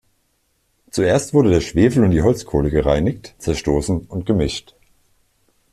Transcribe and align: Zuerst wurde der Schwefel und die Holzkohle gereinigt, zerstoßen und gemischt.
Zuerst 0.89 1.31
wurde 1.35 1.51
der 1.51 1.61
Schwefel 1.61 2.03
und 2.03 2.09
die 2.09 2.23
Holzkohle 2.23 2.71
gereinigt, 2.71 3.35
zerstoßen 3.37 4.07
und 4.07 4.25
gemischt. 4.25 4.73